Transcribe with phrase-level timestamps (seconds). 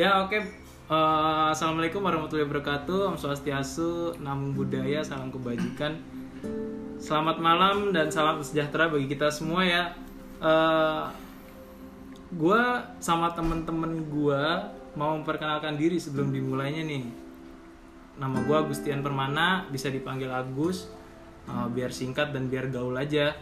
[0.00, 0.40] Ya oke.
[0.40, 3.12] Eh, Assalamualaikum warahmatullahi wabarakatuh.
[3.12, 6.00] Om Swastiastu, Namo Buddhaya, salam kebajikan.
[6.96, 9.92] Selamat malam dan salam sejahtera bagi kita semua ya.
[10.40, 11.04] Eh,
[12.32, 17.04] gua sama temen-temen gua mau memperkenalkan diri sebelum dimulainya nih.
[18.16, 20.88] Nama gua Agustian Permana, bisa dipanggil Agus.
[21.44, 23.36] Eh, biar singkat dan biar gaul aja.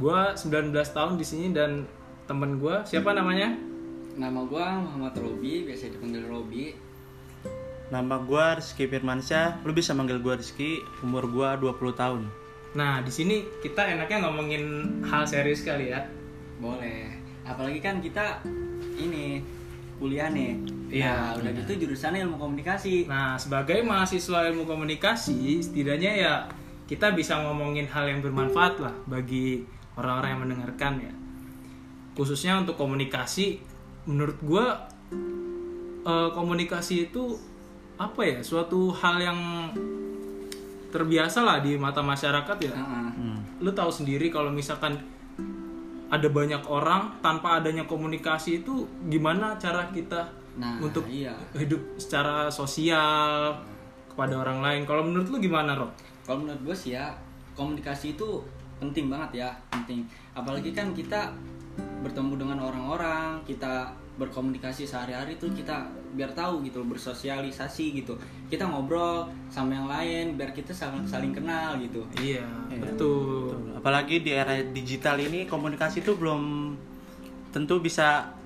[0.00, 1.84] Gua 19 tahun di sini dan
[2.24, 3.68] temen gua siapa namanya?
[4.20, 6.76] Nama gua Muhammad Robi, biasa dipanggil Robi.
[7.88, 12.28] Nama gua Rizky Firmansyah, lu bisa manggil gua Rizky, umur gua 20 tahun.
[12.76, 14.64] Nah, di sini kita enaknya ngomongin
[15.08, 16.04] hal serius kali ya.
[16.60, 17.16] Boleh.
[17.48, 18.44] Apalagi kan kita
[19.00, 19.40] ini
[19.96, 20.52] kuliah nih.
[20.92, 23.08] Iya, Nah, udah gitu jurusannya ilmu komunikasi.
[23.08, 26.34] Nah, sebagai mahasiswa ilmu komunikasi, setidaknya ya
[26.84, 29.64] kita bisa ngomongin hal yang bermanfaat lah bagi
[29.96, 31.12] orang-orang yang mendengarkan ya.
[32.12, 33.69] Khususnya untuk komunikasi,
[34.08, 34.88] menurut gua
[36.06, 37.36] eh, komunikasi itu
[38.00, 38.38] apa ya?
[38.40, 39.40] Suatu hal yang
[40.90, 42.74] terbiasa lah di mata masyarakat ya.
[42.74, 43.08] Heeh.
[43.20, 43.38] Hmm.
[43.60, 44.96] lu tahu sendiri kalau misalkan
[46.08, 51.32] ada banyak orang tanpa adanya komunikasi itu gimana cara kita Nah, untuk iya.
[51.54, 53.54] hidup secara sosial
[54.10, 54.82] kepada orang lain.
[54.82, 55.94] Kalau menurut lu gimana, Rob?
[56.26, 57.14] Kalau menurut gue sih ya,
[57.54, 58.42] komunikasi itu
[58.82, 60.02] penting banget ya, penting.
[60.34, 61.30] Apalagi kan kita
[62.00, 68.20] bertemu dengan orang-orang, kita berkomunikasi sehari-hari tuh kita biar tahu gitu, bersosialisasi gitu.
[68.52, 72.04] Kita ngobrol sama yang lain biar kita saling saling kenal gitu.
[72.20, 73.56] Iya, Iya, betul.
[73.56, 73.80] Betul.
[73.80, 76.74] Apalagi di era digital ini komunikasi itu belum
[77.50, 78.36] tentu bisa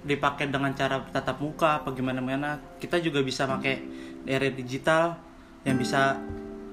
[0.00, 2.50] dipakai dengan cara tatap muka apa gimana gimana.
[2.78, 3.82] Kita juga bisa pakai
[4.24, 5.18] era digital
[5.66, 6.16] yang bisa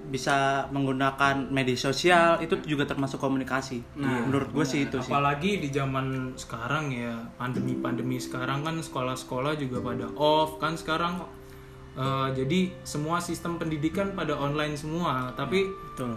[0.08, 3.84] bisa menggunakan media sosial itu juga termasuk komunikasi.
[4.00, 5.12] Nah, menurut gue sih itu sih.
[5.12, 11.28] Apalagi di zaman sekarang ya, pandemi-pandemi sekarang kan sekolah-sekolah juga pada off kan sekarang.
[11.98, 16.16] Eh, jadi semua sistem pendidikan pada online semua, tapi Betul.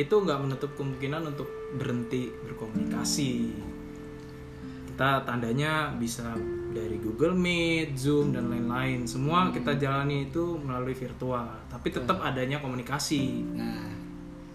[0.00, 1.46] itu nggak menutup kemungkinan untuk
[1.76, 3.52] berhenti berkomunikasi.
[4.88, 6.34] Kita tandanya bisa
[6.72, 9.08] dari Google Meet, Zoom dan lain-lain.
[9.08, 13.44] Semua kita jalani itu melalui virtual, tapi tetap adanya komunikasi.
[13.56, 13.88] Nah,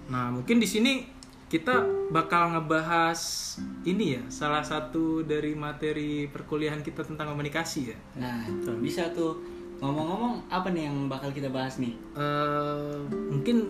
[0.03, 1.07] Nah, mungkin di sini
[1.47, 3.17] kita bakal ngebahas
[3.87, 7.97] ini ya, salah satu dari materi perkuliahan kita tentang komunikasi ya.
[8.17, 8.41] nah
[8.81, 9.37] bisa tuh
[9.79, 11.93] ngomong-ngomong apa nih yang bakal kita bahas nih?
[12.17, 12.97] Eh,
[13.31, 13.69] mungkin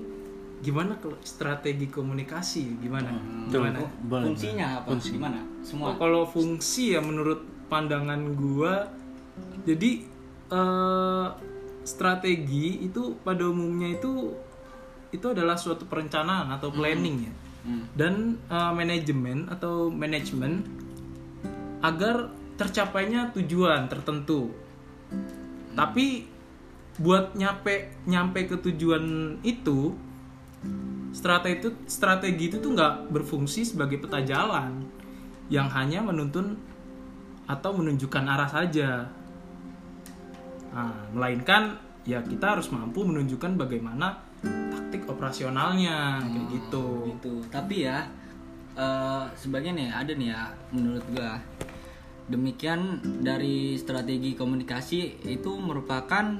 [0.64, 3.14] gimana kalau strategi komunikasi gimana?
[3.52, 4.96] Boleh, Fungsinya apa?
[4.98, 5.40] Gimana?
[5.60, 5.92] Semua.
[5.92, 8.86] Oh, kalau fungsi ya menurut pandangan gua.
[9.66, 10.06] Jadi
[10.54, 11.28] eh,
[11.82, 14.38] strategi itu pada umumnya itu
[15.10, 17.34] itu adalah suatu perencanaan atau planning ya.
[17.64, 17.88] Hmm.
[17.96, 20.68] dan eh, manajemen atau manajemen
[21.80, 22.30] agar
[22.60, 24.52] tercapainya tujuan tertentu.
[25.74, 26.28] Tapi
[27.02, 29.98] buat nyampe nyampe ke tujuan itu
[31.10, 34.86] strategi itu strategi itu tuh nggak berfungsi sebagai peta jalan.
[35.52, 36.60] Yang hanya menuntun
[37.48, 39.08] atau menunjukkan arah saja.
[40.74, 46.86] Nah, melainkan ya kita harus mampu menunjukkan bagaimana taktik operasionalnya kayak gitu.
[47.14, 47.34] gitu.
[47.52, 48.08] Tapi ya
[48.76, 51.40] eh, sebagian ya ada nih ya menurut gua.
[52.24, 56.40] Demikian dari strategi komunikasi itu merupakan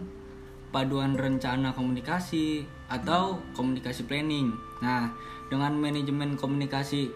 [0.72, 4.56] paduan rencana komunikasi atau komunikasi planning.
[4.82, 5.12] Nah
[5.52, 7.12] dengan manajemen komunikasi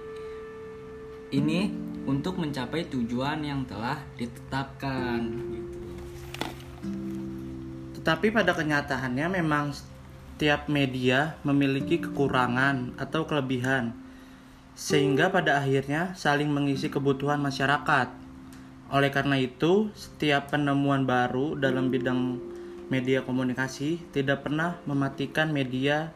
[1.33, 5.79] ini untuk mencapai tujuan yang telah ditetapkan gitu.
[7.99, 13.91] Tetapi pada kenyataannya memang setiap media memiliki kekurangan atau kelebihan
[14.77, 18.13] sehingga pada akhirnya saling mengisi kebutuhan masyarakat.
[18.87, 22.39] Oleh karena itu, setiap penemuan baru dalam bidang
[22.87, 26.15] media komunikasi tidak pernah mematikan media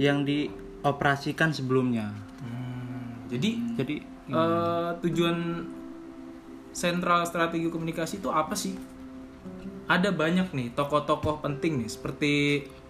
[0.00, 2.14] yang dioperasikan sebelumnya.
[2.40, 5.64] Hmm, jadi Jadi eh, tujuan
[6.72, 8.76] sentral strategi komunikasi itu apa sih?
[9.88, 12.32] Ada banyak nih tokoh-tokoh penting nih seperti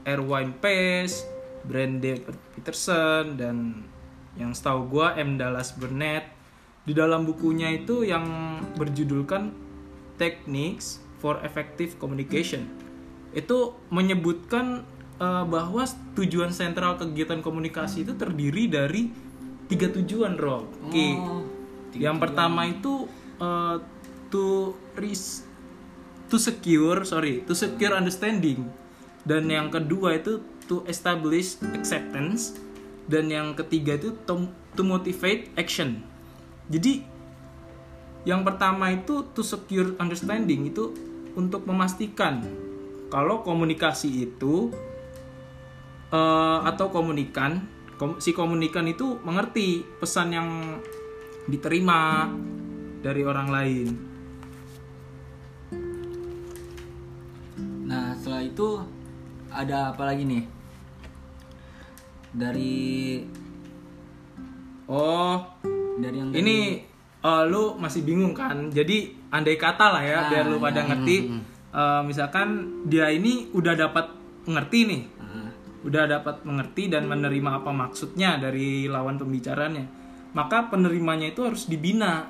[0.03, 1.23] Erwin Pace,
[1.63, 2.21] Brande
[2.59, 3.87] Peterson dan
[4.35, 5.39] yang setahu gua M.
[5.39, 6.27] Dallas Burnett.
[6.89, 8.25] Di dalam bukunya itu yang
[8.81, 9.53] berjudulkan
[10.17, 12.65] Techniques for Effective Communication.
[13.31, 14.83] Itu menyebutkan
[15.21, 15.85] eh, bahwa
[16.19, 19.28] tujuan sentral kegiatan komunikasi itu terdiri dari
[19.69, 20.65] tiga tujuan Rob.
[20.89, 21.07] Oke.
[21.21, 21.45] Oh,
[21.97, 23.09] yang pertama itu
[23.41, 23.77] eh,
[24.29, 25.49] to res-
[26.29, 28.69] to secure sorry to secure understanding
[29.25, 32.57] dan yang kedua itu to establish acceptance
[33.09, 36.05] dan yang ketiga itu to, to motivate action
[36.69, 37.01] jadi
[38.29, 40.93] yang pertama itu to secure understanding itu
[41.33, 42.45] untuk memastikan
[43.09, 44.69] kalau komunikasi itu
[46.13, 47.65] eh, atau komunikan
[47.99, 49.69] kom- si komunikan itu mengerti
[49.99, 50.49] pesan yang
[51.45, 52.31] diterima
[53.01, 53.89] dari orang lain.
[57.85, 58.69] Nah, setelah itu
[59.49, 60.45] ada apa lagi nih?
[62.31, 62.77] Dari
[64.87, 65.37] Oh,
[65.99, 66.81] dari yang ini
[67.19, 68.71] eh, lu masih bingung kan?
[68.71, 70.89] Jadi andai kata lah ya, Ah, biar lu pada iya.
[70.89, 71.17] ngerti.
[71.69, 72.49] eh, misalkan
[72.85, 74.09] dia ini udah dapat
[74.45, 75.03] mengerti nih,
[75.89, 79.89] udah dapat mengerti dan menerima apa maksudnya dari lawan pembicaranya,
[80.37, 82.29] maka penerimanya itu harus dibina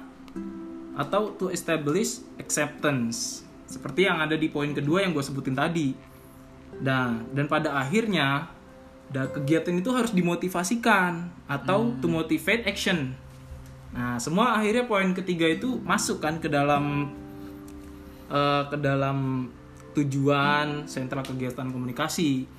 [0.94, 5.94] atau to establish acceptance, seperti yang ada di poin kedua yang gue sebutin tadi.
[6.78, 8.46] Nah, dan pada akhirnya,
[9.10, 13.14] da, kegiatan itu harus dimotivasikan atau to motivate action.
[13.90, 17.10] Nah, semua akhirnya poin ketiga itu masuk kan ke dalam
[18.30, 19.48] eh, ke dalam
[19.98, 22.57] tujuan sentral kegiatan komunikasi.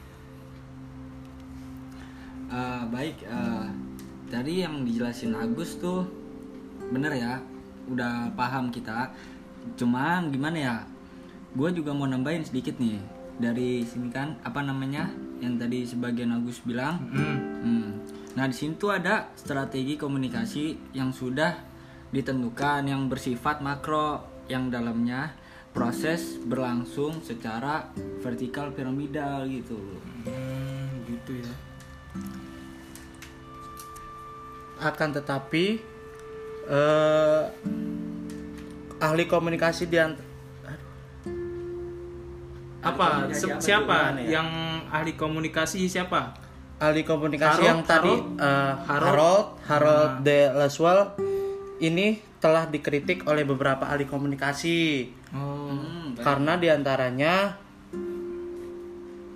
[2.50, 3.66] Eh, baik, eh,
[4.30, 6.06] tadi yang dijelasin Agus tuh
[6.90, 7.38] bener ya,
[7.90, 9.14] udah paham kita.
[9.78, 10.76] Cuma gimana ya?
[11.54, 13.02] Gue juga mau nambahin sedikit nih
[13.40, 15.10] dari sini kan apa namanya
[15.40, 17.00] yang tadi sebagian Agus bilang.
[17.10, 17.38] Hmm.
[17.64, 17.90] Hmm.
[18.36, 21.56] Nah di sini tuh ada strategi komunikasi yang sudah
[22.12, 25.34] ditentukan yang bersifat makro yang dalamnya
[25.70, 27.88] proses berlangsung secara
[28.20, 29.78] vertikal piramidal gitu.
[30.26, 31.69] Hmm, gitu ya.
[34.80, 35.66] Akan tetapi
[36.66, 37.44] eh,
[38.98, 40.24] ahli komunikasi di ant-
[42.80, 43.28] Apa?
[43.30, 44.40] Se- apa siapa ya?
[44.40, 44.48] yang
[44.88, 46.32] ahli komunikasi siapa?
[46.80, 48.40] ahli komunikasi Harold, yang tadi Harold?
[48.40, 49.04] eh, Harold?
[49.04, 51.02] Harold Harold de Laswell
[51.80, 52.08] ini
[52.40, 55.70] telah dikritik oleh beberapa ahli komunikasi Oh.
[55.70, 56.24] Hmm, baik.
[56.24, 57.34] karena di antaranya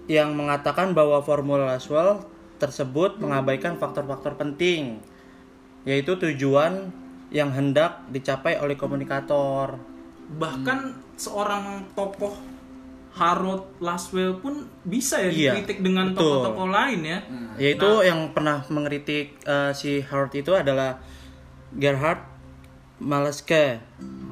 [0.06, 2.24] yang mengatakan bahwa formula Laswell
[2.64, 5.04] tersebut mengabaikan faktor-faktor penting
[5.84, 6.88] yaitu tujuan
[7.28, 9.76] yang hendak dicapai oleh komunikator.
[10.40, 10.80] Bahkan
[11.20, 12.32] seorang tokoh
[13.14, 17.20] Harold Laswell pun bisa ya Iya, dikritik dengan tokoh-tokoh lain ya.
[17.62, 20.98] yaitu yang pernah mengkritik eh, si Harold itu adalah
[21.76, 22.24] Gerhard
[22.98, 23.78] Maleske.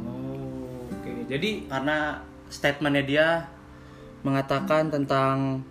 [0.02, 1.12] Oh, oke.
[1.30, 2.18] Jadi karena
[2.50, 3.28] statementnya dia
[4.22, 5.62] mengatakan tentang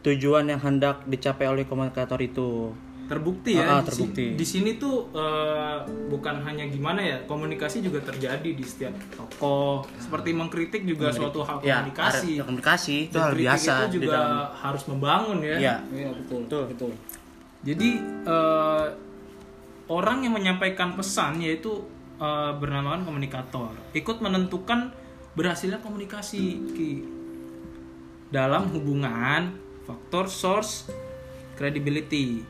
[0.00, 2.70] tujuan yang hendak dicapai oleh komunikator itu
[3.04, 4.36] terbukti ya Ah, ah, terbukti.
[4.36, 10.30] di sini tuh eh, bukan hanya gimana ya komunikasi juga terjadi di setiap tokoh seperti
[10.30, 14.82] mengkritik juga suatu hal ya komunikasi ada- komunikasi itu hal biasa itu juga dalam harus
[14.84, 16.40] membangun ya ya Iya betul.
[16.44, 16.62] Betul.
[16.68, 16.90] betul.
[17.64, 17.90] jadi
[18.28, 18.86] eh,
[19.88, 21.80] orang yang menyampaikan pesan yaitu
[22.18, 24.92] eh, bernamakan komunikator ikut menentukan
[25.32, 26.92] berhasilnya komunikasi Ki.
[28.28, 29.56] dalam hubungan
[29.88, 30.92] faktor source
[31.56, 32.44] credibility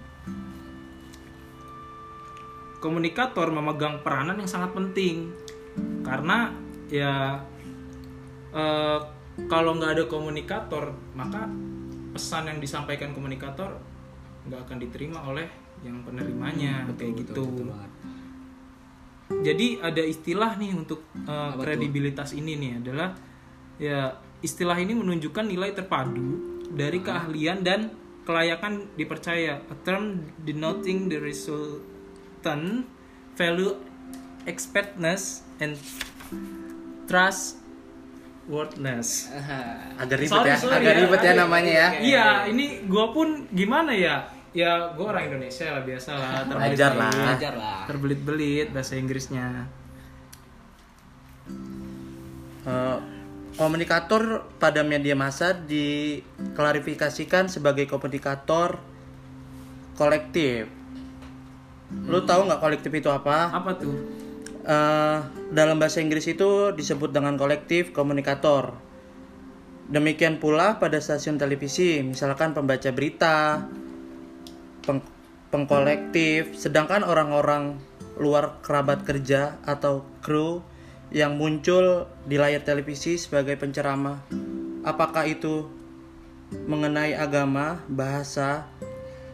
[2.83, 5.31] komunikator memegang peranan yang sangat penting
[6.03, 6.51] karena
[6.91, 7.39] ya
[8.51, 8.99] eh,
[9.47, 11.47] kalau nggak ada komunikator maka
[12.11, 13.79] pesan yang disampaikan komunikator
[14.51, 15.47] nggak akan diterima oleh
[15.87, 17.91] yang penerimanya kayak gitu betul banget.
[19.47, 21.63] jadi ada istilah nih untuk uh, tuh?
[21.63, 23.15] kredibilitas ini nih adalah
[23.79, 27.89] ya istilah ini menunjukkan nilai terpadu dari keahlian dan
[28.29, 32.85] kelayakan dipercaya a term denoting the resultant
[33.33, 33.73] value
[34.45, 35.81] expertness and
[37.09, 39.33] trustworthiness
[39.97, 41.01] agak ribet Sorry, ya sorry agak ya.
[41.05, 44.29] ribet ya namanya ya Iya, ini gua pun gimana ya?
[44.53, 46.41] Ya, gua orang Indonesia lah biasa lah.
[46.49, 47.13] Belajar lah.
[47.55, 47.85] Lah.
[47.85, 49.69] Terbelit-belit bahasa Inggrisnya.
[52.69, 52.97] Eh,
[53.59, 58.79] komunikator pada media massa diklarifikasikan sebagai komunikator
[59.99, 60.71] kolektif
[62.07, 63.97] lu tahu nggak kolektif itu apa Apa tuh?
[64.69, 68.77] Eh, dalam bahasa Inggris itu disebut dengan kolektif komunikator.
[69.89, 73.65] Demikian pula pada stasiun televisi, misalkan pembaca berita,
[74.85, 75.09] peng-
[75.49, 77.81] pengkolektif, sedangkan orang-orang
[78.21, 80.61] luar kerabat kerja atau kru
[81.09, 84.29] yang muncul di layar televisi sebagai penceramah.
[84.85, 85.69] Apakah itu
[86.69, 88.69] mengenai agama, bahasa,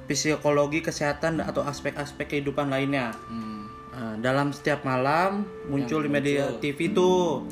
[0.07, 3.15] psikologi, kesehatan atau aspek-aspek kehidupan lainnya?
[3.27, 3.67] Hmm.
[3.95, 7.43] Nah, dalam setiap malam muncul di media TV itu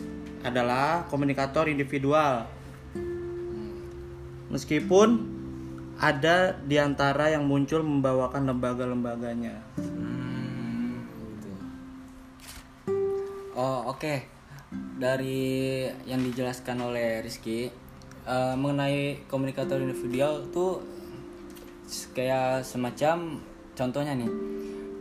[0.43, 2.47] adalah komunikator individual.
[4.51, 5.09] Meskipun
[6.03, 9.63] ada di antara yang muncul membawakan lembaga-lembaganya.
[13.53, 14.33] Oh oke.
[14.73, 17.69] dari yang dijelaskan oleh Rizky
[18.25, 20.81] eh, mengenai komunikator individual tuh
[22.17, 23.37] kayak semacam
[23.77, 24.33] contohnya nih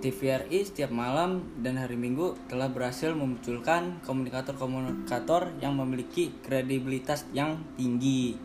[0.04, 8.36] TVRI setiap malam dan hari Minggu telah berhasil memunculkan komunikator-komunikator yang memiliki kredibilitas yang tinggi.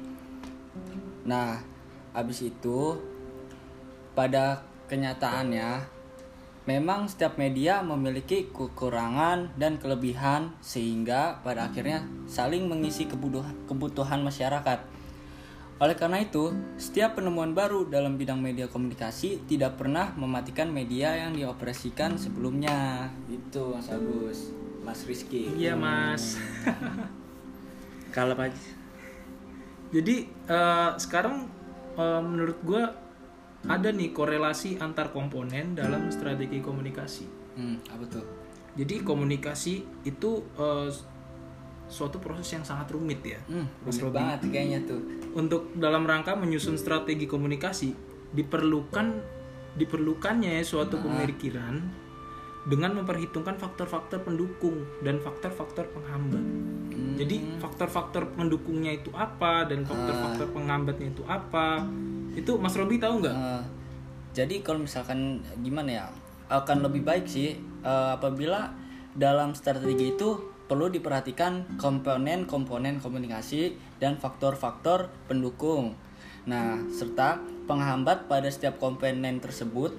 [1.24, 1.58] Nah,
[2.12, 3.00] habis itu
[4.12, 5.95] pada kenyataannya
[6.66, 14.82] memang setiap media memiliki kekurangan dan kelebihan sehingga pada akhirnya saling mengisi kebutuhan, masyarakat.
[15.76, 21.36] Oleh karena itu, setiap penemuan baru dalam bidang media komunikasi tidak pernah mematikan media yang
[21.36, 23.06] dioperasikan sebelumnya.
[23.30, 24.50] Itu Mas Agus,
[24.82, 25.52] Mas Rizky.
[25.54, 26.40] Iya mas.
[28.16, 28.56] Kalau Pak
[29.92, 31.46] Jadi eh, sekarang
[31.94, 33.05] eh, menurut gue
[33.64, 37.24] ada nih korelasi antar komponen dalam strategi komunikasi.
[37.56, 38.24] Hmm, apa tuh?
[38.76, 40.88] Jadi komunikasi itu eh,
[41.88, 43.40] suatu proses yang sangat rumit ya.
[43.48, 44.16] Hmm, rumit Robi.
[44.20, 45.00] banget kayaknya tuh.
[45.32, 47.94] Untuk dalam rangka menyusun strategi komunikasi
[48.36, 49.36] diperlukan
[49.76, 52.06] diperlukannya suatu pemikiran
[52.66, 56.42] dengan memperhitungkan faktor-faktor pendukung dan faktor-faktor penghambat.
[57.16, 61.86] Jadi faktor-faktor pendukungnya itu apa dan faktor-faktor penghambatnya itu apa?
[62.36, 63.34] Itu Mas Robi tahu nggak?
[63.34, 63.62] Eh,
[64.36, 66.04] jadi kalau misalkan gimana ya
[66.52, 68.70] akan lebih baik sih eh, apabila
[69.16, 75.96] dalam strategi itu perlu diperhatikan komponen-komponen komunikasi dan faktor-faktor pendukung.
[76.46, 79.94] Nah, serta penghambat pada setiap komponen tersebut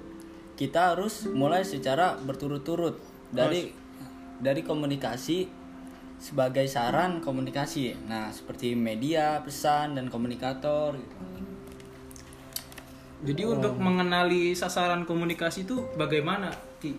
[0.56, 3.00] kita harus mulai secara berturut-turut
[3.32, 3.70] dari
[4.38, 5.48] dari komunikasi
[6.18, 7.94] sebagai saran komunikasi.
[8.10, 11.16] Nah, seperti media, pesan dan komunikator gitu.
[13.18, 16.54] Jadi untuk mengenali sasaran komunikasi itu bagaimana?
[16.78, 16.94] Ki?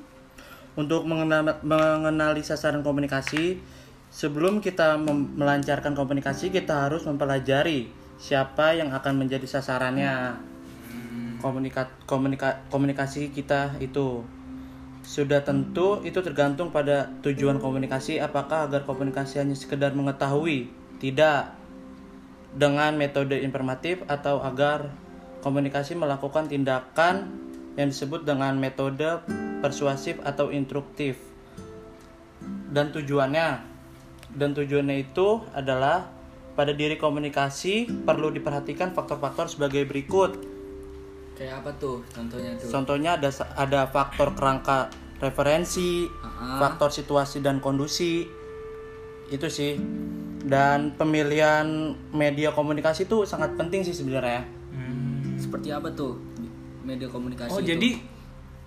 [0.75, 3.59] Untuk mengenal- mengenali sasaran komunikasi,
[4.11, 4.99] sebelum kita
[5.39, 7.87] melancarkan komunikasi, kita harus mempelajari
[8.19, 10.35] siapa yang akan menjadi sasarannya.
[11.39, 14.27] Komunika- komunika- komunikasi kita itu
[14.99, 20.67] sudah tentu itu tergantung pada tujuan komunikasi apakah agar komunikasi hanya sekedar mengetahui
[20.99, 21.55] tidak
[22.53, 24.91] dengan metode informatif atau agar
[25.41, 27.31] komunikasi melakukan tindakan
[27.75, 29.23] yang disebut dengan metode
[29.63, 31.19] persuasif atau instruktif
[32.69, 33.59] dan tujuannya
[34.35, 36.11] dan tujuannya itu adalah
[36.53, 40.59] pada diri komunikasi perlu diperhatikan faktor-faktor sebagai berikut
[41.39, 42.67] Kayak apa tuh contohnya tuh?
[42.67, 44.91] Contohnya ada ada faktor kerangka
[45.23, 46.59] referensi, Ah.
[46.59, 48.27] faktor situasi dan kondisi.
[49.31, 49.79] Itu sih.
[50.43, 54.43] Dan pemilihan media komunikasi itu sangat penting sih sebenarnya.
[55.49, 56.13] Seperti apa tuh
[56.79, 57.73] media komunikasi Oh itu?
[57.73, 57.89] jadi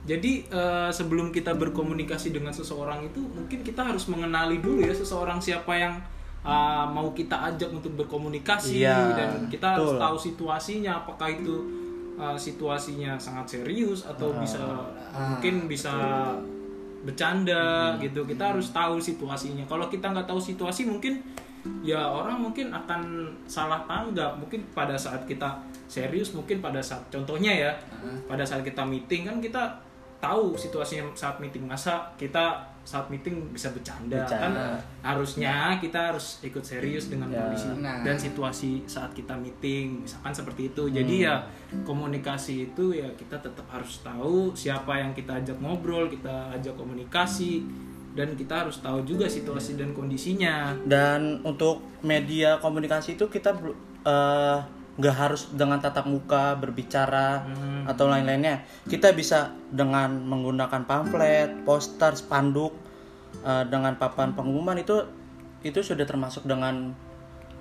[0.03, 5.39] jadi eh, sebelum kita berkomunikasi dengan seseorang itu mungkin kita harus mengenali dulu ya seseorang
[5.39, 5.95] siapa yang
[6.43, 10.03] eh, mau kita ajak untuk berkomunikasi Iya, dan kita harus betul.
[10.03, 11.55] tahu situasinya apakah itu
[12.19, 14.59] eh, situasinya sangat serius atau bisa
[15.15, 15.95] mungkin bisa
[17.03, 18.23] bercanda gitu.
[18.23, 19.67] Kita harus tahu situasinya.
[19.67, 21.19] Kalau kita nggak tahu situasi mungkin
[21.81, 23.02] ya orang mungkin akan
[23.47, 24.35] salah tanggap.
[24.37, 25.47] Mungkin pada saat kita
[25.87, 27.73] serius mungkin pada saat contohnya ya
[28.25, 29.62] pada saat kita meeting kan kita
[30.19, 31.66] tahu situasinya saat meeting.
[31.66, 34.42] Masa kita saat meeting bisa bercanda, Bercanda.
[34.42, 34.52] kan
[35.07, 37.38] harusnya kita harus ikut serius dengan Ya.
[37.38, 38.02] kondisi Nah.
[38.02, 40.02] dan situasi saat kita meeting.
[40.02, 40.90] Misalkan seperti itu.
[40.90, 41.47] Jadi ya
[41.87, 47.62] komunikasi itu ya kita tetap harus tahu siapa yang kita ajak ngobrol kita ajak komunikasi
[48.12, 50.76] dan kita harus tahu juga situasi dan kondisinya.
[50.85, 53.57] Dan untuk media komunikasi itu kita
[54.04, 54.59] eh,
[54.92, 57.49] nggak harus dengan tatap muka berbicara
[57.88, 58.69] atau lain-lainnya.
[58.85, 62.76] Kita bisa dengan menggunakan pamflet, poster, spanduk,
[63.40, 65.00] eh, dengan papan pengumuman itu
[65.64, 66.92] itu sudah termasuk dengan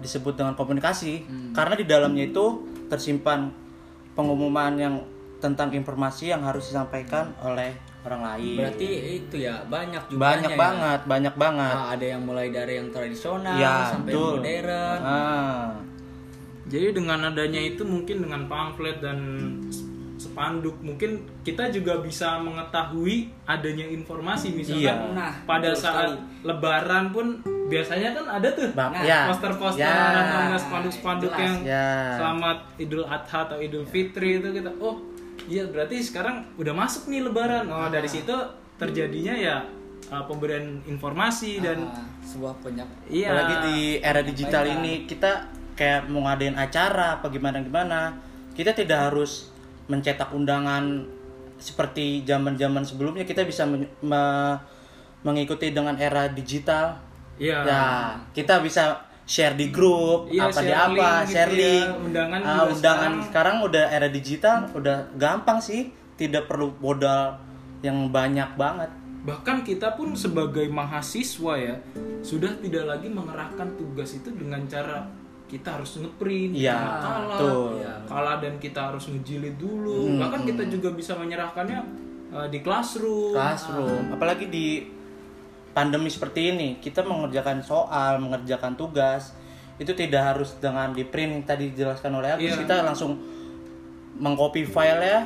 [0.03, 1.24] disebut dengan komunikasi.
[1.55, 3.53] Karena di dalamnya itu tersimpan
[4.17, 4.96] pengumuman yang
[5.39, 8.55] tentang informasi yang harus disampaikan oleh orang lain.
[8.58, 8.88] Berarti
[9.20, 10.58] itu ya banyak banyak ya.
[10.58, 11.75] banget, banyak banget.
[11.75, 14.34] Nah, ada yang mulai dari yang tradisional Ya, sampai yang betul.
[14.39, 15.00] modern.
[15.01, 15.70] Ah.
[16.65, 19.17] Jadi dengan adanya itu mungkin dengan pamflet dan
[20.15, 24.93] spanduk mungkin kita juga bisa mengetahui adanya informasi misalkan Iya.
[25.12, 26.46] Nah, pada betul saat sekali.
[26.46, 27.25] lebaran pun
[27.67, 29.20] biasanya kan ada tuh Nah, ya.
[29.27, 30.22] poster-poster Ya.
[30.22, 32.15] atau spanduk-spanduk yang Ya.
[32.15, 35.01] selamat Idul Adha atau Idul Fitri itu kita oh
[35.51, 38.31] iya berarti sekarang udah masuk nih lebaran oh dari situ
[38.79, 39.60] terjadinya ya
[40.08, 44.79] uh, pemberian informasi dan Ah, sebuah penyak iya Apalagi di era digital Baiklah.
[44.79, 45.31] ini kita
[45.75, 48.13] kayak mau ngadain acara apa gimana gimana,
[48.53, 49.50] kita tidak harus
[49.89, 51.03] mencetak undangan
[51.58, 54.60] seperti zaman-zaman sebelumnya kita bisa men- me-
[55.22, 57.01] mengikuti dengan era digital.
[57.41, 57.65] Iya.
[57.65, 57.84] Ya,
[58.31, 61.75] kita bisa share di grup, Iya, apa di apa, link gitu share ya.
[61.96, 63.56] Undangan Ah, juga undangan sekarang.
[63.63, 65.82] udah era digital, udah gampang sih,
[66.16, 67.40] tidak perlu modal
[67.80, 68.90] yang banyak banget.
[69.22, 71.75] Bahkan kita pun sebagai mahasiswa ya
[72.22, 75.06] sudah tidak lagi mengerahkan tugas itu dengan cara
[75.46, 77.63] kita harus ngeprint, Iya, kalah, betul.
[78.08, 80.16] kalah dan kita harus ngejilid dulu.
[80.18, 81.80] Bahkan kita juga bisa menyerahkannya
[82.32, 83.36] uh, di classroom.
[83.36, 84.88] Classroom, apalagi di
[85.72, 89.36] pandemi seperti ini, kita mengerjakan soal, mengerjakan tugas,
[89.80, 92.62] itu tidak harus dengan di print tadi dijelaskan oleh Agus, Iya.
[92.62, 93.18] kita langsung
[94.22, 95.20] mengcopy file ya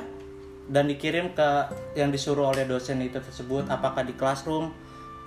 [0.71, 1.49] dan dikirim ke
[1.97, 4.71] yang disuruh oleh dosen itu tersebut, apakah di classroom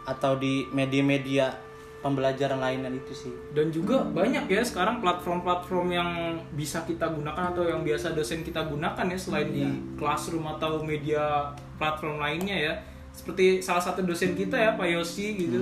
[0.08, 1.52] atau di media-media
[1.98, 3.34] pembelajaran lainnya itu sih.
[3.52, 6.10] Dan juga banyak ya sekarang platform-platform yang
[6.54, 9.66] bisa kita gunakan atau yang biasa dosen kita gunakan ya selain di
[9.98, 12.75] classroom atau media platform lainnya ya.
[13.18, 15.58] Seperti salah satu dosen kita ya Pak Yosi gitu.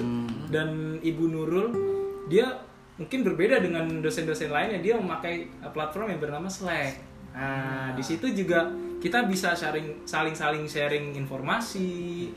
[0.52, 1.72] Dan Ibu Nurul
[2.28, 2.52] dia
[3.00, 4.84] mungkin berbeda dengan dosen-dosen lainnya.
[4.84, 7.00] Dia memakai uh, platform yang bernama Slack.
[7.32, 8.68] Nah, di situ juga
[9.00, 12.28] kita bisa sharing saling-saling sharing informasi.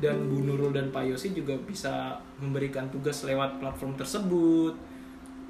[0.00, 4.72] Dan Bu Nurul dan Pak Yosi juga bisa memberikan tugas lewat platform tersebut.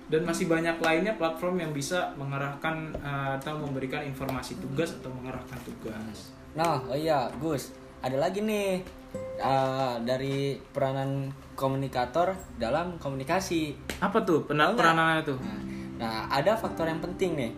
[0.06, 5.58] Dan masih banyak lainnya platform yang bisa mengarahkan uh, atau memberikan informasi tugas atau mengarahkan
[5.66, 6.30] tugas.
[6.54, 8.80] Nah, oh iya, Gus, ada lagi nih
[9.38, 13.72] uh, dari peranan komunikator dalam komunikasi.
[13.98, 15.38] Apa tuh pena- peranannya tuh?
[15.40, 15.60] Nah,
[15.96, 17.52] Nah, ada faktor yang penting nih.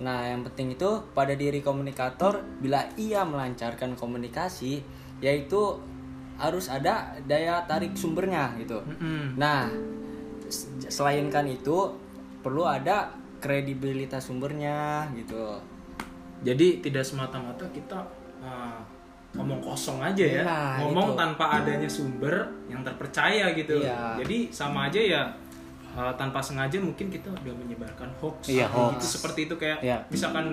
[0.00, 4.80] Nah, yang penting itu pada diri komunikator bila ia melancarkan komunikasi
[5.20, 5.76] yaitu
[6.40, 8.80] harus ada daya tarik sumbernya gitu.
[8.80, 9.36] Mm-mm.
[9.36, 9.68] Nah,
[10.48, 11.92] s- selain kan itu
[12.40, 15.60] perlu ada kredibilitas sumbernya gitu.
[16.40, 18.00] Jadi tidak semata-mata kita
[18.40, 18.80] uh,
[19.34, 21.18] ngomong kosong aja ya, Nah, ngomong itu.
[21.18, 22.34] tanpa adanya sumber
[22.66, 23.78] yang terpercaya gitu.
[23.78, 24.14] Iya.
[24.18, 25.22] Jadi sama aja ya
[25.92, 28.46] uh, tanpa sengaja mungkin kita udah menyebarkan hoax.
[28.46, 28.94] Iya, Kayak hoax.
[28.94, 29.98] Gitu seperti itu kayak Iya.
[30.06, 30.46] misalkan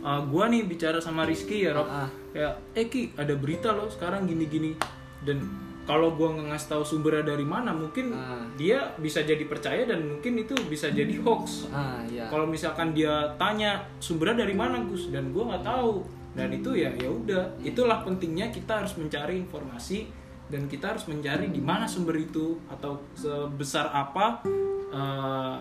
[0.00, 2.08] uh, gua nih bicara sama Rizky ya Rob, Ah.
[2.30, 4.72] kayak eh Ki ada berita loh sekarang gini-gini
[5.20, 5.40] dan
[5.84, 8.40] kalau gua nggak ngasih tahu sumbernya dari mana mungkin Ah.
[8.56, 11.68] dia bisa jadi percaya dan mungkin itu bisa jadi hoax.
[11.68, 12.24] Ah, iya.
[12.26, 16.90] Kalau misalkan dia tanya sumbernya dari mana Gus dan gua nggak tahu dan itu ya
[16.92, 20.10] ya udah itulah pentingnya kita harus mencari informasi
[20.44, 24.42] dan kita harus mencari di mana sumber itu atau sebesar apa
[24.90, 25.56] eh,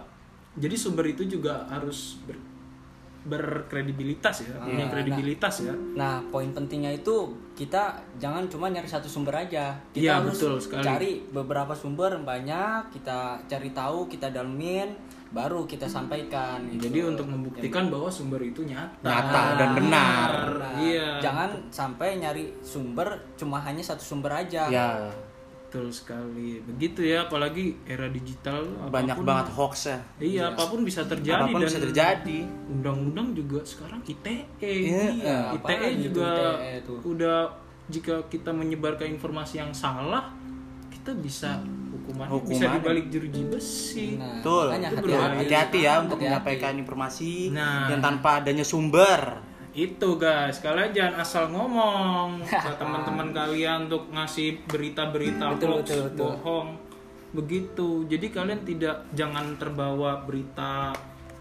[0.54, 2.42] jadi sumber itu juga harus ber-
[3.24, 9.08] berkredibilitas ya punya Iya, kredibilitas ya Nah, poin pentingnya itu kita jangan cuma nyari satu
[9.08, 9.72] sumber aja.
[9.96, 10.84] Kita Iya, harus betul sekali.
[10.84, 14.92] cari beberapa sumber banyak, kita cari tahu, kita dalemin,
[15.34, 16.62] baru kita sampaikan.
[16.70, 16.88] gitu.
[16.88, 20.30] jadi untuk membuktikan bahwa sumber itu nyata Nyata dan benar.
[20.56, 24.70] Nah, iya Jangan sampai nyari sumber cuma hanya satu sumber aja.
[24.70, 25.10] Ya,
[25.66, 29.98] betul sekali begitu ya apalagi era digital banyak apapun- banget hoax ya.
[30.22, 32.40] Iya, apa pun bisa terjadi Apa pun dan bisa terjadi.
[32.70, 34.46] undang-undang juga sekarang ITE.
[34.62, 35.10] Iya,
[35.50, 36.30] ITE apalagi itu juga
[36.62, 37.38] ITE udah
[37.84, 40.30] jika kita menyebarkan informasi yang salah,
[40.88, 41.58] kita bisa
[42.04, 42.76] hukuman bisa Hukuman.
[42.78, 44.08] dibalik jeruji besi.
[44.16, 44.66] Nah, Betul.
[44.76, 45.80] Itu hati-hati.
[45.82, 46.20] Ya untuk Hati-hati.
[46.20, 47.88] menyampaikan informasi Nah.
[47.88, 49.40] yang tanpa adanya sumber.
[49.72, 56.20] Itu guys, kalian jangan asal ngomong ke teman-teman kalian untuk ngasih berita-berita hoax, betul, betul.
[56.30, 56.70] bohong.
[57.34, 57.88] Begitu.
[58.06, 60.94] Jadi kalian tidak jangan terbawa berita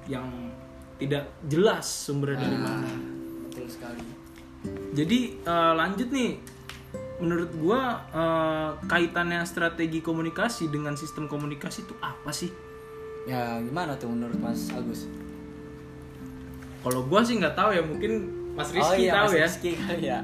[0.06, 0.24] yang
[0.96, 2.88] tidak jelas sumbernya dari mana.
[3.44, 4.00] Betul sekali.
[4.92, 6.30] Jadi eh, lanjut nih,
[7.22, 7.80] menurut gua
[8.10, 12.50] eh, kaitannya strategi komunikasi dengan sistem komunikasi itu apa sih?
[13.22, 15.06] Ya, gimana tuh menurut Mas Agus?
[16.82, 18.12] Kalau gua sih nggak tahu ya, mungkin
[18.52, 19.44] Mas oh Rizky iya, tahu Mas ya.
[19.46, 20.18] Rizky kali ya.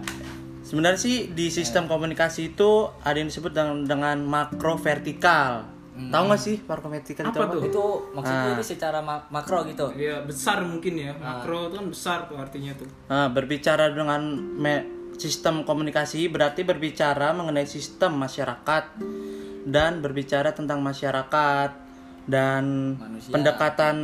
[0.60, 5.64] Sebenarnya sih di sistem komunikasi itu ada yang disebut dengan, dengan makro vertikal.
[5.98, 7.54] Tahu nggak sih makro vertikal itu Apa apa?
[7.56, 7.62] tuh?
[7.64, 8.54] Itu maksudnya Ah.
[8.54, 9.86] ini secara ma- makro gitu.
[9.94, 12.86] Ya besar mungkin ya, makro itu kan besar tuh artinya tuh.
[13.06, 19.02] Nah, berbicara dengan me- sistem komunikasi berarti berbicara mengenai sistem masyarakat
[19.66, 21.70] dan berbicara tentang masyarakat
[22.24, 23.32] dan Manusia.
[23.34, 23.96] pendekatan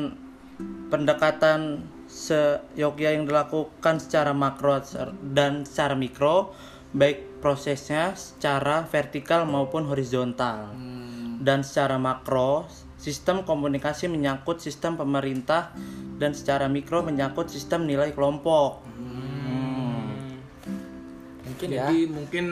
[0.91, 4.83] pendekatan seyogia yang dilakukan secara makro
[5.23, 6.53] dan secara mikro
[6.95, 10.71] baik prosesnya secara vertikal maupun horizontal.
[10.71, 15.75] Hmm, dan secara makro sistem komunikasi menyangkut sistem pemerintah
[16.17, 18.81] dan secara mikro menyangkut sistem nilai kelompok
[21.55, 21.87] mungkin ya.
[21.87, 22.45] Jadi mungkin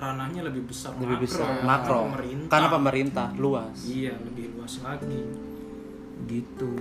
[0.00, 2.48] ranahnya lebih besar lebih makro besar ya, makro karena pemerintah.
[2.48, 5.20] karena pemerintah luas Iya, lebih luas lagi.
[6.24, 6.72] Gitu.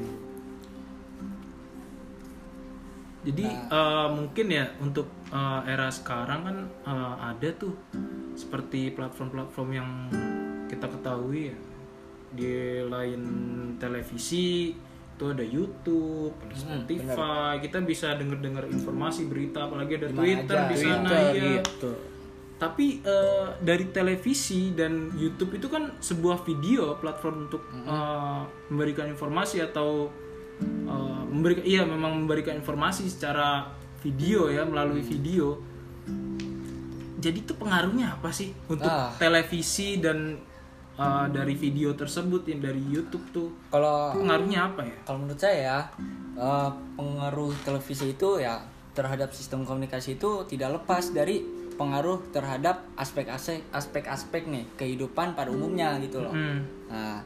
[3.28, 7.76] Jadi eh, mungkin ya untuk eh, era sekarang kan eh, ada tuh
[8.40, 9.90] seperti platform-platform yang
[10.72, 11.58] kita ketahui ya
[12.28, 12.52] di
[12.88, 13.24] lain
[13.80, 14.72] televisi
[15.18, 20.56] itu ada YouTube, ada Spotify, kita bisa denger-dengar informasi berita, apalagi ada Di mana Twitter
[20.56, 20.70] aja.
[20.70, 21.58] di sana Twitter, iya.
[21.58, 21.92] gitu.
[22.58, 29.66] Tapi eh, dari televisi dan YouTube itu kan sebuah video platform untuk eh, memberikan informasi
[29.66, 30.14] atau
[30.62, 33.74] eh, memberikan iya memang memberikan informasi secara
[34.06, 35.58] video ya melalui video.
[37.18, 39.10] Jadi itu pengaruhnya apa sih untuk Ah.
[39.18, 40.38] televisi dan
[40.98, 44.98] eh, dari video tersebut yang dari YouTube tuh Kalau pengaruhnya apa ya?
[45.06, 45.86] kalau menurut saya
[46.36, 48.60] eh, pengaruh televisi itu ya
[48.98, 51.46] terhadap sistem komunikasi itu tidak lepas dari
[51.78, 56.34] pengaruh terhadap aspek-aspek aspek-aspek nih kehidupan pada umumnya gitu loh.
[56.34, 56.66] Hmm.
[56.90, 57.22] Nah,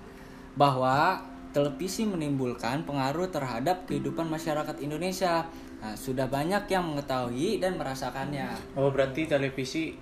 [0.60, 1.24] bahwa
[1.56, 5.48] televisi menimbulkan pengaruh terhadap kehidupan masyarakat Indonesia.
[5.80, 8.52] Nah, sudah banyak yang mengetahui dan merasakannya.
[8.76, 9.96] Oh berarti televisi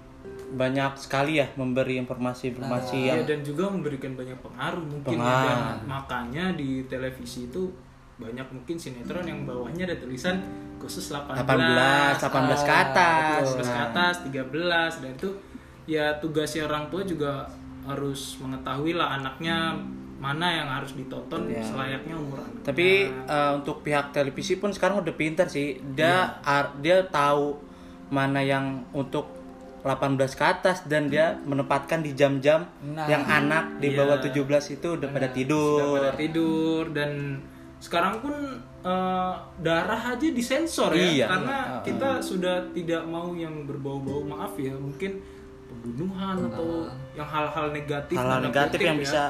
[0.49, 5.21] banyak sekali ya memberi informasi-informasi yang Ya, dan juga memberikan banyak pengaruh mungkin ya.
[5.21, 5.53] Pengaruh.
[5.53, 7.69] Dan makanya di televisi itu
[8.19, 10.41] banyak mungkin sinetron yang bawahnya ada tulisan
[10.81, 13.43] khusus 18 18, 18 ke atas.
[13.55, 15.29] Terus ke atas 13 dan itu
[15.85, 17.47] ya tugasnya orang tua juga
[17.87, 19.71] harus mengetahui lah anaknya
[20.19, 22.67] mana yang harus ditonton selayaknya umur anak.
[22.67, 25.79] Tapi eh, untuk pihak televisi pun sekarang udah pintar sih.
[25.95, 27.55] Dia ar- dia tahu
[28.11, 29.38] mana yang untuk
[29.81, 33.05] 18 ke atas dan dia menempatkan di jam-jam Nah.
[33.05, 34.35] yang anak di bawah 17
[34.71, 35.97] itu udah pada tidur.
[35.97, 37.39] pada tidur dan
[37.77, 38.35] sekarang pun
[38.79, 41.25] eh, darah aja disensor ya Iya.
[41.27, 45.19] karena kita sudah tidak mau yang berbau-bau maaf ya mungkin
[45.65, 49.03] pembunuhan atau yang hal-hal negatif Hal-hal negatif yang ya.
[49.03, 49.23] bisa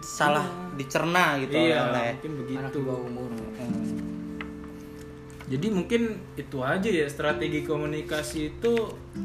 [0.00, 3.28] salah dicerna gitu iya oleh mungkin Anak begitu di bawah umur.
[5.52, 8.72] Jadi mungkin itu aja ya strategi komunikasi itu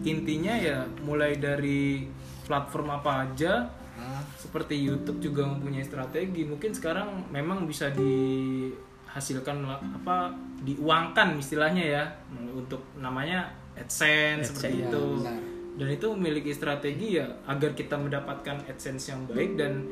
[0.04, 2.04] intinya ya mulai dari
[2.44, 3.72] platform apa aja.
[3.96, 6.44] Ah, seperti YouTube juga mempunyai strategi.
[6.44, 10.36] Mungkin sekarang memang bisa dihasilkan apa
[10.68, 12.04] diuangkan istilahnya ya.
[12.52, 13.48] Untuk namanya
[13.80, 15.06] AdSense, seperti iya, itu.
[15.24, 15.40] benar.
[15.78, 19.86] dan itu memiliki strategi ya agar kita mendapatkan AdSense yang baik dan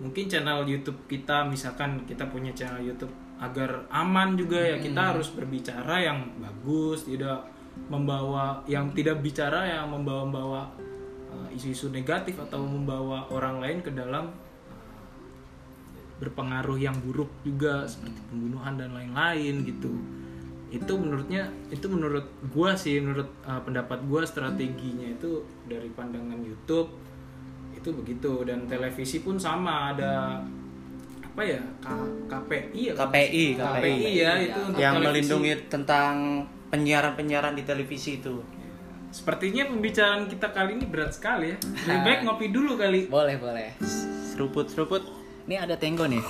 [0.00, 5.28] mungkin channel YouTube kita misalkan kita punya channel YouTube agar aman juga ya kita harus
[5.32, 7.44] berbicara yang bagus tidak
[7.88, 10.68] membawa yang tidak bicara yang membawa-bawa
[11.32, 14.28] uh, isu-isu negatif atau membawa orang lain ke dalam
[14.68, 15.04] uh,
[16.20, 19.92] berpengaruh yang buruk juga seperti pembunuhan dan lain-lain gitu.
[20.70, 26.92] Itu menurutnya itu menurut gua sih menurut uh, pendapat gua strateginya itu dari pandangan YouTube
[27.80, 30.36] itu begitu dan televisi pun sama ada
[31.22, 35.32] apa ya K- KPI ya KPI, KPI ya itu untuk yang televisi.
[35.32, 36.14] melindungi tentang
[36.68, 38.44] penyiaran-penyiaran di televisi itu.
[39.10, 41.56] Sepertinya pembicaraan kita kali ini berat sekali ya.
[41.88, 43.08] Lebih baik ngopi dulu kali.
[43.08, 43.74] Boleh, boleh.
[44.30, 45.02] Seruput-seruput.
[45.48, 46.22] Ini ada tenggo nih.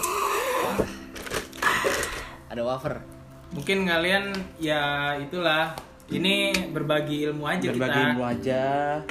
[2.48, 3.04] Ada wafer.
[3.52, 5.74] Mungkin kalian ya itulah
[6.10, 6.34] ini
[6.68, 8.06] berbagi ilmu aja Berbagi kita.
[8.08, 8.62] ilmu aja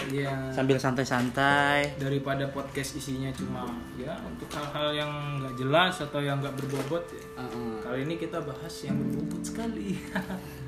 [0.05, 0.31] Iya.
[0.49, 1.95] sambil santai-santai.
[1.95, 3.63] Daripada podcast isinya cuma
[3.95, 7.03] ya untuk hal-hal yang nggak jelas atau yang nggak berbobot.
[7.09, 7.23] ya.
[7.37, 7.71] Heeh.
[7.79, 9.95] Kali ini kita bahas yang berbobot sekali.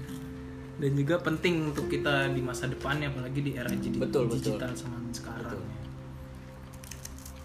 [0.82, 4.56] Dan juga penting untuk kita di masa depannya apalagi di era jadi Betul, betul.
[4.56, 5.54] digital sama sekarang.
[5.54, 5.78] ya.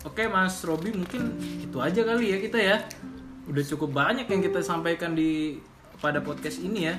[0.03, 2.79] Oke Mas Robi mungkin itu aja kali ya kita ya.
[3.44, 5.59] Udah cukup banyak yang kita sampaikan di
[5.96, 6.94] pada podcast ini ya.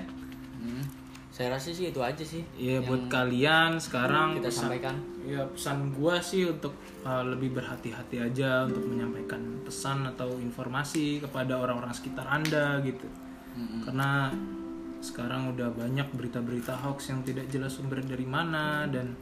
[1.37, 1.45] Hmm.
[1.45, 2.41] Saya rasa sih itu aja sih.
[2.57, 4.95] Iya buat kalian sekarang kita pesan, sampaikan.
[5.21, 6.73] Ya pesan gua sih untuk
[7.05, 13.05] uh, lebih berhati-hati aja untuk menyampaikan pesan atau informasi kepada orang-orang sekitar anda gitu.
[13.85, 14.33] Karena
[14.97, 19.13] sekarang udah banyak berita-berita hoax yang tidak jelas sumber dari mana dan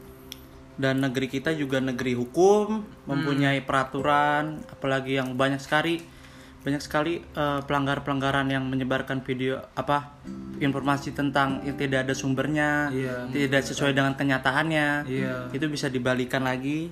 [0.75, 6.03] Dan negeri kita juga negeri hukum, mempunyai peraturan, apalagi yang banyak sekali
[6.65, 10.17] banyak sekali eh, pelanggar-pelanggaran yang menyebarkan video apa
[10.57, 13.29] informasi tentang yang tidak ada sumbernya, Iya.
[13.29, 15.05] tidak sesuai dengan kenyataannya.
[15.05, 16.89] iya Itu bisa dibalikan lagi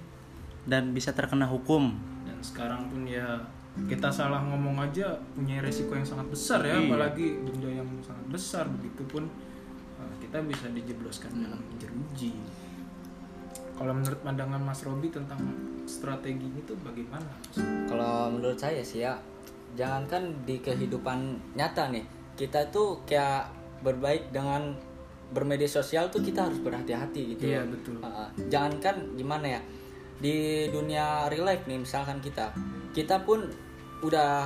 [0.63, 1.89] dan bisa terkena hukum.
[2.23, 3.41] dan sekarang pun ya
[3.89, 8.69] kita salah ngomong aja punya resiko yang sangat besar ya apalagi denda yang sangat besar
[8.69, 9.25] begitupun
[9.97, 12.37] uh, kita bisa dijebloskan dalam jeruji
[13.73, 15.41] kalau menurut pandangan Mas Robi tentang
[15.83, 17.57] strategi itu bagaimana Mas?
[17.89, 19.17] Kalau menurut saya sih ya,
[19.73, 22.05] jangankan di kehidupan nyata nih,
[22.37, 23.49] kita tuh kayak
[23.83, 24.73] berbaik dengan
[25.33, 27.49] bermedia sosial tuh kita harus berhati-hati gitu.
[27.49, 27.73] Iya, loh.
[27.73, 27.95] betul.
[27.99, 29.61] Uh, jangankan gimana ya,
[30.21, 32.53] di dunia real life nih misalkan kita,
[32.93, 33.49] kita pun
[34.05, 34.45] udah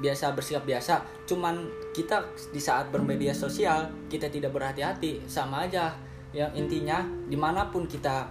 [0.00, 5.94] biasa bersikap biasa, cuman kita di saat bermedia sosial kita tidak berhati-hati, sama aja.
[6.34, 6.98] Yang intinya
[7.30, 8.26] di mana pun kita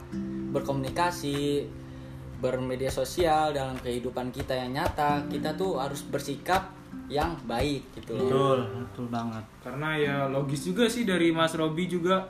[0.51, 1.63] berkomunikasi
[2.43, 6.75] bermedia sosial dalam kehidupan kita yang nyata kita tuh harus bersikap
[7.07, 8.27] yang baik gitu loh.
[8.27, 9.43] Betul betul banget.
[9.63, 12.27] Karena ya logis juga sih dari Mas Robi juga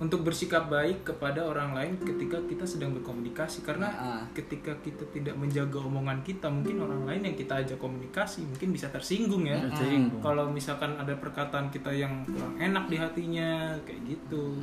[0.00, 3.60] untuk bersikap baik kepada orang lain ketika kita sedang berkomunikasi.
[3.60, 4.22] Karena Ah.
[4.32, 8.88] ketika kita tidak menjaga omongan kita mungkin orang lain yang kita ajak komunikasi mungkin bisa
[8.88, 9.60] tersinggung ya.
[9.68, 10.22] Tersinggung.
[10.24, 14.56] kalau misalkan ada perkataan kita yang kurang enak di hatinya kayak gitu.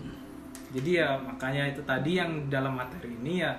[0.74, 3.54] Jadi ya makanya itu tadi yang dalam materi ini ya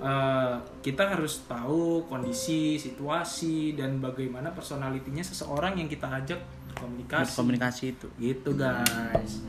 [0.00, 6.40] eh, kita harus tahu kondisi situasi dan bagaimana personalitinya seseorang yang kita ajak
[6.76, 7.36] berkomunikasi.
[7.36, 8.06] Komunikasi itu.
[8.20, 9.40] Gitu guys.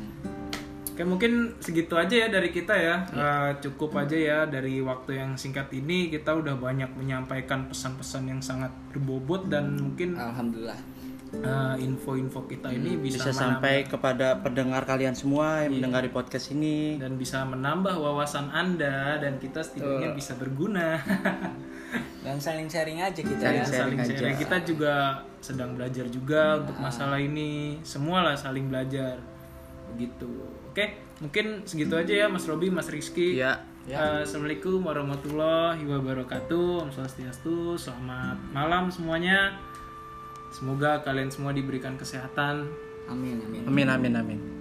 [0.98, 3.06] Oke mungkin segitu aja ya dari kita ya.
[3.14, 6.10] Eh, cukup aja ya dari waktu yang singkat ini.
[6.10, 10.80] Kita udah banyak menyampaikan pesan-pesan yang sangat berbobot dan mungkin alhamdulillah
[11.30, 16.12] eh, info-info kita ini bisa, bisa menambah- sampai kepada pendengar kalian semua yang mendengar di
[16.12, 16.96] podcast ini.
[16.96, 20.98] Dan bisa menambah wawasan anda dan kita setidaknya bisa berguna.
[22.20, 23.64] Dan saling sharing aja kita Saling ya.
[23.64, 24.16] sharing saling aja.
[24.20, 24.94] sharing kita juga
[25.40, 27.80] sedang belajar juga untuk masalah ini.
[27.82, 29.16] Semualah saling belajar.
[29.96, 30.28] Begitu.
[30.68, 33.40] Oke mungkin segitu aja ya Mas Robi Mas Rizky.
[33.40, 33.64] Ya.
[33.88, 36.84] Eh, Assalamualaikum warahmatullahi wabarakatuh.
[36.84, 39.56] Om Swastiastu Selamat malam semuanya
[40.58, 42.66] Semoga kalian semua diberikan kesehatan.
[43.06, 43.62] Amin amin.
[43.70, 44.57] Amin amin amin